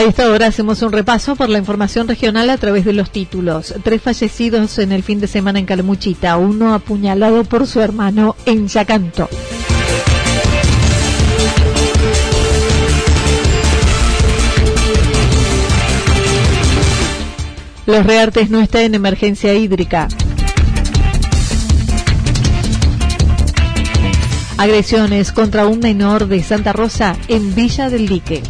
[0.00, 3.74] A esta hora hacemos un repaso por la información regional a través de los títulos.
[3.84, 8.66] Tres fallecidos en el fin de semana en Calamuchita, uno apuñalado por su hermano en
[8.66, 9.28] Yacanto.
[17.84, 20.08] Los Reartes no están en emergencia hídrica.
[24.56, 28.42] Agresiones contra un menor de Santa Rosa en Villa del Lique.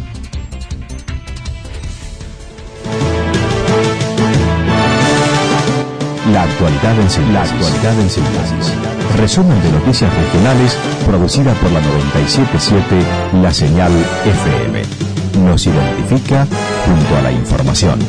[6.31, 8.73] La actualidad en síntesis.
[9.17, 13.91] Resumen de noticias regionales producida por la 977 La Señal
[14.25, 14.81] FM.
[15.45, 16.47] Nos identifica
[16.85, 17.99] junto a la información.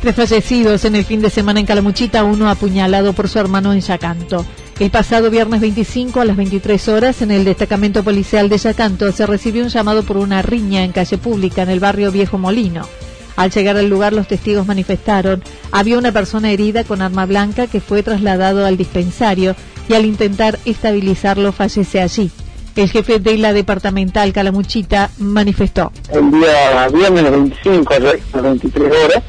[0.00, 3.80] Tres fallecidos en el fin de semana en Calamuchita, uno apuñalado por su hermano en
[3.80, 4.46] Yacanto.
[4.80, 9.24] El pasado viernes 25 a las 23 horas en el destacamento policial de Yacanto se
[9.24, 12.88] recibió un llamado por una riña en calle pública en el barrio Viejo Molino.
[13.36, 17.80] Al llegar al lugar los testigos manifestaron, había una persona herida con arma blanca que
[17.80, 19.54] fue trasladado al dispensario
[19.88, 22.32] y al intentar estabilizarlo fallece allí.
[22.74, 25.92] El jefe de la departamental Calamuchita manifestó.
[26.12, 29.22] El día viernes 25 a las 23 horas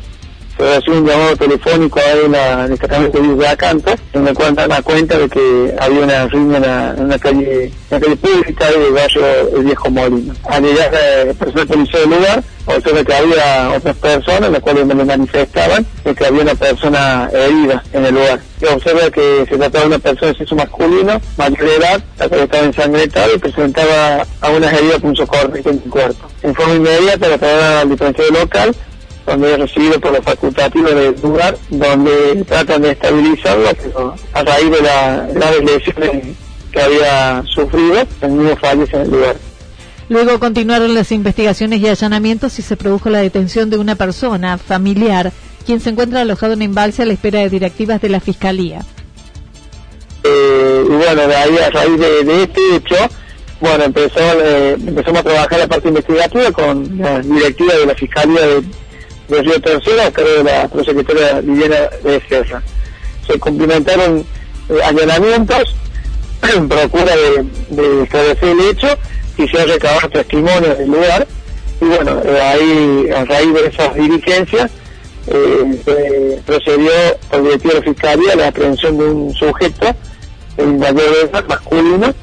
[0.57, 5.17] se hacer un llamado telefónico en, el destacamento de Acanta, en el cual dan cuenta
[5.17, 9.89] de que había una riña en, una calle, una calle pública del barrio El Viejo
[9.89, 10.33] Molino.
[10.45, 14.95] Al llegar la persona policía del lugar, observa que había otras personas, las cuales me
[14.95, 18.39] manifestaban de que había una persona herida en el lugar.
[18.61, 22.41] Y observa que se trataba de una persona de sexo masculino, mayor edad, la cual
[22.41, 26.27] estaba ensangrentada y presentaba algunas heridas socorro en el cuerpo.
[26.41, 28.75] En forma inmediata la trasladaron al dispensario local,
[29.25, 34.71] donde es recibido por los facultativos del lugar, donde tratan de estabilizarlo, pero a raíz
[34.71, 36.25] de las graves lesiones
[36.71, 39.35] que había sufrido, el niño fallece en el lugar.
[40.07, 45.31] Luego continuaron las investigaciones y allanamientos y se produjo la detención de una persona familiar,
[45.65, 48.81] quien se encuentra alojado en embalse a la espera de directivas de la Fiscalía.
[50.23, 52.95] Eh, y bueno, de ahí a raíz de, este hecho,
[53.59, 58.41] bueno, empezó, eh, empezamos a trabajar la parte investigativa con la directiva de la Fiscalía
[58.41, 58.63] de
[59.29, 62.61] Río Tercero a cargo de la prosecretaria Viviana de Serra.
[63.27, 64.25] Se cumplimentaron
[64.69, 65.75] eh, allanamientos,
[66.69, 67.13] procura
[67.69, 68.87] de, establecer el hecho
[69.37, 71.27] y se han recabado testimonios del lugar.
[71.81, 74.71] Y bueno, eh, ahí, a raíz de esas diligencias,
[75.27, 76.91] eh, procedió
[77.29, 79.87] por directivo de la Fiscalía la aprehensión de un sujeto,
[80.57, 82.13] en mayor de masculino,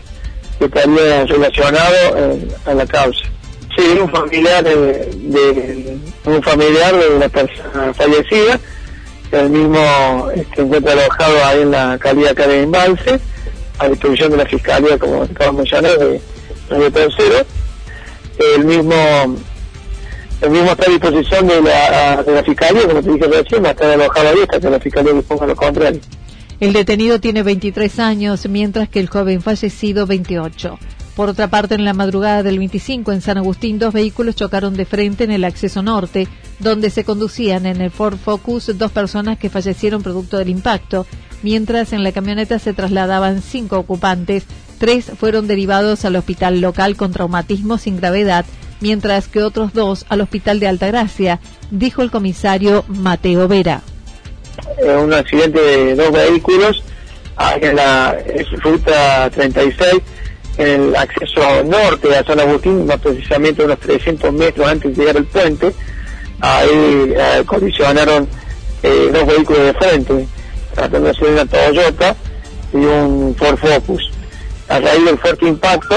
[0.58, 1.96] que estaría relacionado
[2.64, 3.31] a la causa.
[3.82, 8.60] Un familiar de, un familiar de una persona fallecida,
[9.32, 13.18] el mismo este, encuentra alojado ahí en la calidad de Embalse,
[13.78, 16.20] a disposición de la Fiscalía, como de mencionar, de
[16.70, 17.46] Radio Tercero.
[18.54, 18.94] El mismo
[20.42, 23.68] el mismo está a disposición de la, de la Fiscalía, como te dije recién, va
[23.68, 26.00] a estar alojado ahí hasta que la Fiscalía disponga lo contrario.
[26.58, 30.78] El detenido tiene 23 años, mientras que el joven fallecido 28.
[31.16, 34.86] Por otra parte, en la madrugada del 25 en San Agustín, dos vehículos chocaron de
[34.86, 36.26] frente en el acceso norte,
[36.58, 41.06] donde se conducían en el Ford Focus dos personas que fallecieron producto del impacto,
[41.42, 44.44] mientras en la camioneta se trasladaban cinco ocupantes,
[44.78, 48.46] tres fueron derivados al hospital local con traumatismo sin gravedad,
[48.80, 53.82] mientras que otros dos al hospital de Altagracia, dijo el comisario Mateo Vera.
[54.98, 56.82] un accidente de dos vehículos
[57.60, 58.16] en la
[58.62, 60.02] ruta 36 en
[60.58, 65.24] el acceso norte a San Agustín, más precisamente unos 300 metros antes de llegar al
[65.24, 65.72] puente,
[66.40, 68.28] ahí eh, colisionaron
[68.82, 70.26] eh, dos vehículos de frente,
[70.74, 72.16] tratando de ser una Toyota
[72.72, 74.10] y un Ford Focus.
[74.68, 75.94] A raíz del fuerte impacto,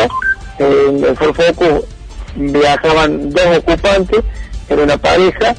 [0.60, 1.86] en el Ford Focus
[2.36, 4.22] viajaban dos ocupantes,
[4.70, 5.56] era una pareja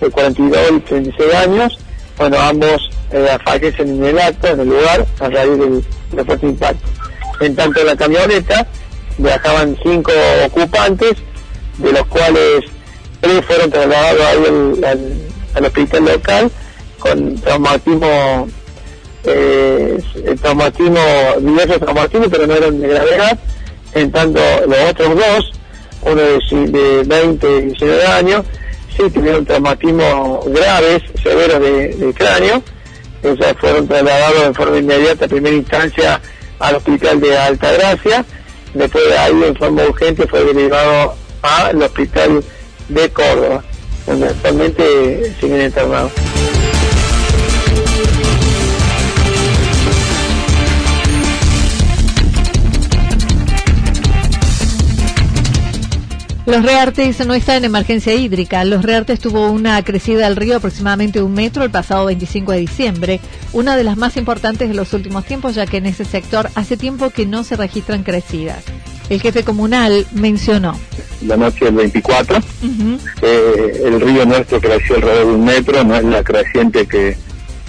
[0.00, 1.78] de 42 y 36 años,
[2.16, 7.03] bueno, ambos eh, fallecen en el acto, en el lugar, a raíz del fuerte impacto.
[7.44, 8.66] En tanto en la camioneta
[9.18, 10.12] viajaban cinco
[10.46, 11.12] ocupantes,
[11.76, 12.64] de los cuales
[13.20, 15.12] tres fueron trasladados al, al,
[15.54, 16.50] al hospital local
[16.98, 18.48] con traumatismo,
[19.24, 20.02] eh,
[20.40, 21.00] traumatismo,
[21.40, 23.38] diversos traumatismos, pero no eran de gravedad.
[23.92, 25.52] En tanto, los otros dos,
[26.00, 28.46] uno de, de 20 y 19 años,
[28.96, 32.62] sí tuvieron traumatismos graves, severos de, de cráneo.
[33.22, 36.20] Ellos fueron trasladados en forma inmediata, en primera instancia,
[36.58, 38.24] al hospital de Altagracia.
[38.74, 42.42] Después de ahí, en forma urgente, fue derivado al hospital
[42.88, 43.62] de Córdoba,
[44.06, 46.12] donde actualmente siguen internados.
[56.46, 58.64] Los Reartes no está en emergencia hídrica.
[58.64, 63.20] Los Reartes tuvo una crecida del río aproximadamente un metro el pasado 25 de diciembre,
[63.54, 66.76] una de las más importantes de los últimos tiempos, ya que en ese sector hace
[66.76, 68.62] tiempo que no se registran crecidas.
[69.08, 70.78] El jefe comunal mencionó.
[71.22, 72.98] La noche del 24, uh -huh.
[73.22, 77.16] eh, el río nuestro creció alrededor de un metro, no es la creciente que,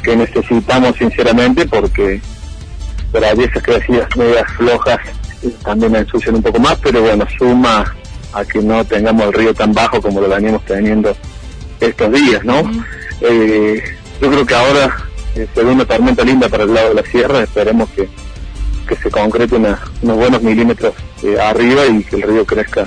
[0.04, 2.22] que necesitamos sinceramente, porque
[3.14, 5.00] para esas crecidas medias flojas
[5.64, 7.86] también ensucian un poco más, pero bueno, suma
[8.36, 11.16] a que no tengamos el río tan bajo como lo veníamos teniendo
[11.80, 12.62] estos días, ¿no?
[12.62, 12.86] Uh -huh.
[13.22, 13.84] eh,
[14.22, 14.98] yo creo que ahora
[15.36, 18.08] eh, se ve una tormenta linda para el lado de la sierra, esperemos que,
[18.88, 20.94] que se concrete una, unos buenos milímetros
[21.24, 22.86] eh, arriba y que el río crezca.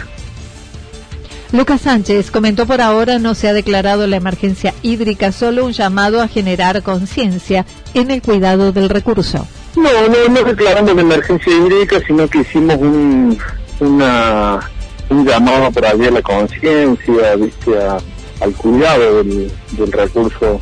[1.51, 6.21] Lucas Sánchez comentó por ahora no se ha declarado la emergencia hídrica, solo un llamado
[6.21, 9.47] a generar conciencia en el cuidado del recurso.
[9.75, 13.39] No, no, no declaramos la emergencia hídrica, sino que hicimos un,
[13.81, 14.61] una
[15.11, 17.99] un llamado para abrir la conciencia, viste, a,
[18.41, 19.53] al cuidado del,
[19.91, 20.61] recurso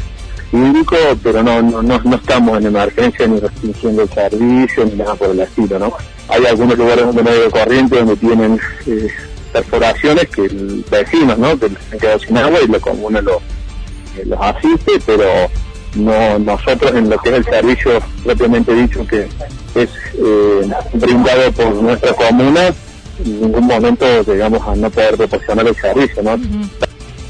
[0.53, 5.31] hídrico, pero no, no, no, estamos en emergencia ni restringiendo el servicio ni nada por
[5.31, 5.93] el estilo, ¿no?
[6.29, 9.09] Hay algunos lugares donde no hay corriente, donde tienen eh,
[9.53, 11.59] perforaciones que el vecinos, ¿no?
[11.59, 13.37] Que se quedado sin agua y la comuna lo,
[14.17, 15.27] eh, los asiste, pero
[15.97, 19.29] no nosotros en lo que es el servicio propiamente dicho que
[19.75, 22.73] es eh, brindado por nuestra comuna
[23.25, 26.35] en ningún momento llegamos a no poder proporcionar el servicio, ¿no?
[26.35, 26.69] Uh -huh.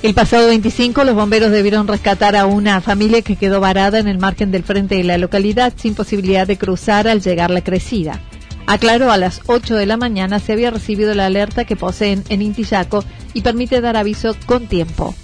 [0.03, 4.19] El pasado 25 los bomberos debieron rescatar a una familia que quedó varada en el
[4.19, 8.21] margen del frente de la localidad sin posibilidad de cruzar al llegar la crecida.
[8.67, 12.43] Aclaró a las 8 de la mañana se había recibido la alerta que poseen en
[12.43, 15.15] Intillaco y permite dar aviso con tiempo.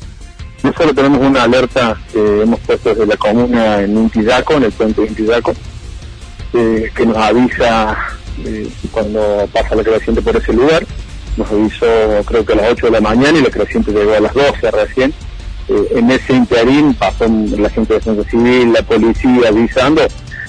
[0.62, 4.72] No solo tenemos una alerta que hemos puesto desde la comuna en Intillaco, en el
[4.72, 5.52] puente de Intillaco,
[6.54, 7.96] eh, que nos avisa
[8.44, 10.84] eh, cuando pasa la creciente por ese lugar.
[11.36, 11.86] Nos avisó
[12.26, 14.70] creo que a las 8 de la mañana y la creciente llegó a las 12
[14.70, 15.14] recién.
[15.68, 20.02] Eh, en ese interín pasó la gente de defensa civil, la policía avisando,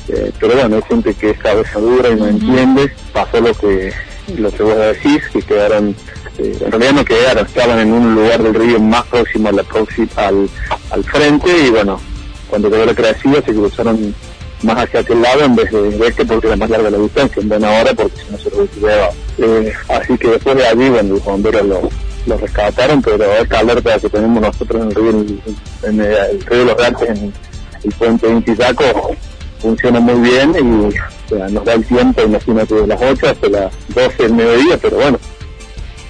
[0.10, 2.30] eh, pero bueno, hay gente que es cabeza dura y no uh -huh.
[2.32, 2.92] entiende.
[3.14, 3.94] Pasó lo que
[4.38, 5.96] lo que vos decís, que quedaron,
[6.38, 9.64] eh, en realidad no quedaron, estaban en un lugar del río más próximo a la
[9.64, 10.50] próxima, al,
[10.92, 12.00] al frente y bueno,
[12.50, 14.16] cuando quedó la crecida se cruzaron
[14.64, 17.50] más hacia aquel lado en vez de este porque era más larga la distancia, en
[17.50, 21.24] buena hora porque si no se hubiera eh, así que después de allí, bueno, los
[21.24, 25.10] bomberos lo, rescataron, pero esta alerta que tenemos nosotros en el río,
[25.84, 27.34] en, el, río de los Gantes, en
[27.84, 28.76] el puente de
[29.60, 33.74] funciona muy bien y o nos da el tiempo, imagínate, de las 8 hasta las
[33.96, 35.20] 12 del mediodía, pero bueno,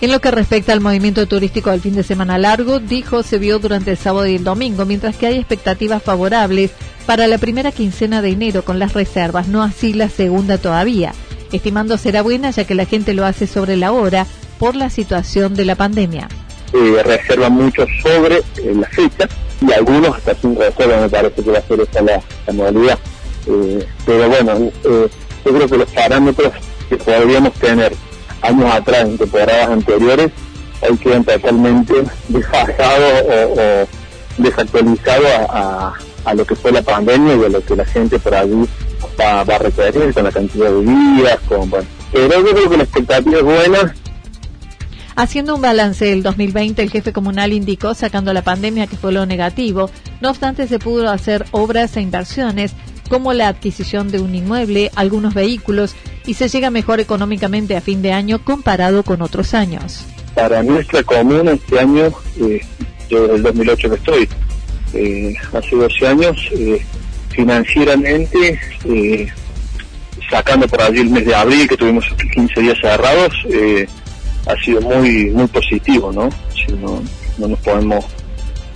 [0.03, 3.60] en lo que respecta al movimiento turístico del fin de semana largo, dijo se vio
[3.60, 6.72] durante el sábado y el domingo, mientras que hay expectativas favorables
[7.05, 11.13] para la primera quincena de enero con las reservas, no así la segunda todavía,
[11.51, 14.25] estimando será buena ya que la gente lo hace sobre la hora
[14.60, 16.27] por la situación de la pandemia.
[16.74, 17.03] Eh,
[17.51, 19.27] mucho sobre eh, la fecha
[19.62, 23.00] y algunos hasta sin reserva me parece que va a ser esa la, la modalidad.
[23.48, 25.10] Eh, pero bueno, yo
[25.53, 26.53] creo que los parámetros
[26.89, 27.93] que podríamos tener
[28.41, 30.31] años atrás, en temporadas anteriores,
[30.81, 31.93] hoy quedan totalmente
[32.29, 33.88] desfasados o, o
[34.38, 35.93] desactualizados a, a,
[36.25, 38.65] a, lo que fue la pandemia y a lo que la gente por allí
[39.20, 41.88] va, va a requerir con la cantidad de días, con, bueno.
[42.12, 43.96] Pero yo creo que la expectativa es buena.
[45.15, 49.25] Haciendo un balance del 2020, el jefe comunal indicó, sacando la pandemia que fue lo
[49.25, 49.89] negativo,
[50.22, 52.74] no obstante se pudo hacer obras e inversiones
[53.10, 58.01] como la adquisición de un inmueble, algunos vehículos y se llega mejor económicamente a fin
[58.01, 60.06] de año comparado con otros años.
[60.34, 62.62] Para nuestra comuna este año eh,
[63.10, 64.30] yo desde el 2008 que estoy,
[64.93, 66.81] eh, hace 12 años, eh,
[67.29, 69.27] financieramente, eh,
[70.29, 73.33] sacando por allí el mes de abril, que tuvimos 15 días cerrados,
[74.45, 76.29] ha sido muy muy positivo, ¿no?
[76.53, 77.01] Si no,
[77.38, 78.05] no nos podemos,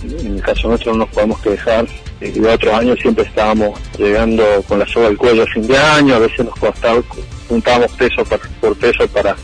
[0.02, 1.86] en el caso nuestro no nos podemos quejar.
[2.20, 6.14] de otros años siempre estábamos llegando con la soga al cuello a fin de año,
[6.14, 7.00] a veces nos costaba,
[7.48, 8.24] juntábamos peso
[8.60, 9.36] por peso para,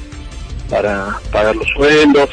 [0.69, 2.31] para pagar los sueldos.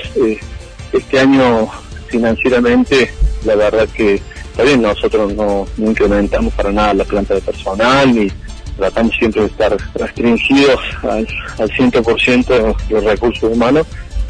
[0.93, 1.69] este año
[2.11, 3.11] financieramente,
[3.45, 4.21] la verdad que
[4.63, 8.31] bien, nosotros no, incrementamos para nada la planta de personal ni
[8.77, 11.27] tratamos siempre de estar restringidos al,
[11.59, 13.85] al 100% de los recursos humanos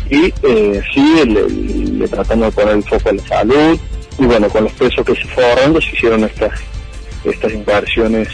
[0.10, 3.80] y eh, sí le, tratamos de poner el foco en la salud
[4.20, 6.52] y bueno, con los pesos que se fue ahorrando se hicieron estas,
[7.24, 8.28] estas inversiones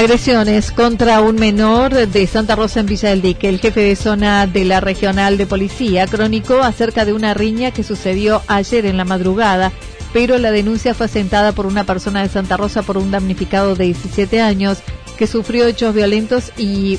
[0.00, 3.50] Agresiones contra un menor de Santa Rosa en Villa del Dique.
[3.50, 7.82] El jefe de zona de la regional de policía crónico acerca de una riña que
[7.82, 9.72] sucedió ayer en la madrugada,
[10.14, 13.84] pero la denuncia fue asentada por una persona de Santa Rosa por un damnificado de
[13.84, 14.78] 17 años
[15.18, 16.98] que sufrió hechos violentos y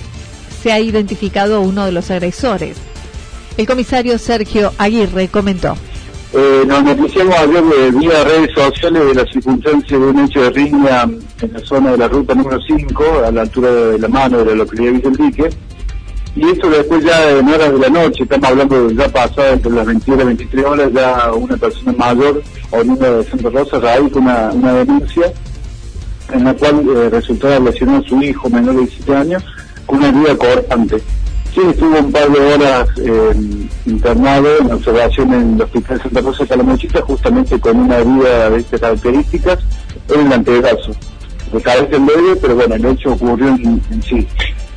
[0.62, 2.78] se ha identificado uno de los agresores.
[3.58, 5.76] El comisario Sergio Aguirre comentó.
[6.34, 10.50] Eh, nos noticiamos ayer de, vía redes sociales de la circunstancia de un hecho de
[10.52, 11.10] riña
[11.42, 14.46] en la zona de la ruta número 5, a la altura de la mano de
[14.46, 15.50] la localidad de Vicentique.
[16.36, 19.72] Y esto después ya en horas de la noche, estamos hablando de ya pasado entre
[19.72, 24.52] las 21 y 23 horas, ya una persona mayor, oriunda de Santa Rosa, radica una,
[24.54, 25.34] una denuncia
[26.32, 29.44] en la cual eh, resultó lesionado a su hijo menor de 17 años
[29.86, 31.02] con una herida cortante.
[31.54, 33.34] Sí, estuvo un par de horas eh,
[33.86, 38.60] internado en observación en el Hospital Santa Rosa de Calamuchita, justamente con una herida de
[38.60, 39.60] estas características
[40.08, 40.94] en el antebrazo.
[41.52, 44.28] De cabeza en medio, pero bueno, el hecho ocurrió en, sí.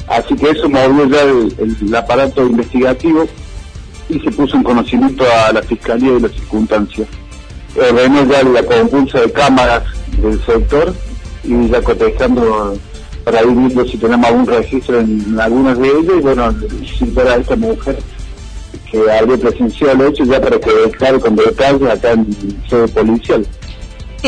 [0.08, 3.26] Así que eso movió ya el, aparato investigativo
[4.08, 7.08] y se puso en conocimiento a la Fiscalía de las circunstancias.
[7.76, 9.82] Ordenó ya la compulsa de cámaras
[10.20, 10.94] del sector
[11.44, 12.76] y ya cotejando
[13.24, 16.54] para ir si tenemos algún registro en algunas de ellas bueno,
[16.98, 17.98] si fuera esta mujer
[18.90, 22.26] que habría presenciado el hecho ya para que claro con detalle acá en
[22.68, 23.46] sede policial.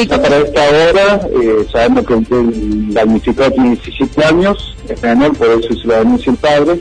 [0.04, 5.48] Ya para esta hora eh, sabemos que el damnificado tiene 17 años, es menor, por
[5.48, 6.80] eso se lo denuncia el padre.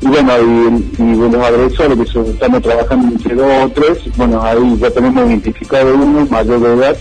[0.00, 4.76] Y bueno, y, y los agresores que estamos trabajando entre dos o tres, bueno, ahí
[4.78, 6.96] ya tenemos identificado uno mayor de edad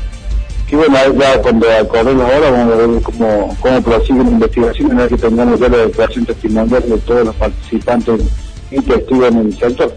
[0.68, 5.04] que bueno, ya cuando acordemos ahora vamos a ver cómo, cómo prosigue la investigación una
[5.04, 8.22] vez que tengamos ya la declaración testimonial de todos los participantes
[8.72, 9.94] y testigos en el sector.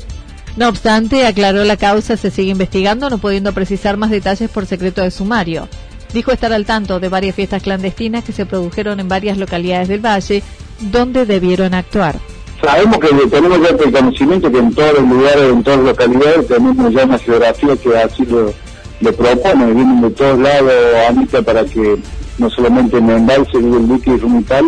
[0.59, 5.03] No obstante, aclaró la causa se sigue investigando, no pudiendo precisar más detalles por secreto
[5.03, 5.69] de sumario.
[6.13, 10.05] Dijo estar al tanto de varias fiestas clandestinas que se produjeron en varias localidades del
[10.05, 10.43] Valle,
[10.81, 12.17] donde debieron actuar.
[12.61, 16.49] Sabemos que tenemos ya el conocimiento que en todos los lugares, en todas las localidades,
[16.49, 18.53] tenemos ya una geografía que así lo
[19.01, 20.73] le propone, vienen de todos lados
[21.09, 21.99] Anita para que
[22.39, 24.65] no solamente en Embalse vive el líquido rumital,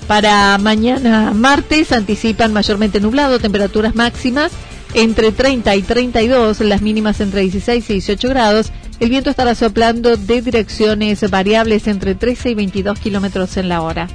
[0.06, 4.50] Para mañana martes anticipan mayormente nublado, temperaturas máximas
[4.94, 8.72] entre 30 y 32, las mínimas entre 16 y 18 grados.
[8.98, 14.08] El viento estará soplando de direcciones variables entre 13 y 22 kilómetros en la hora.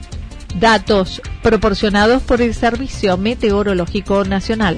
[0.59, 4.77] Datos proporcionados por el Servicio Meteorológico Nacional.